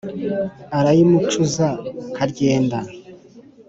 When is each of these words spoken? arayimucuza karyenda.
arayimucuza 0.77 1.67
karyenda. 2.15 2.79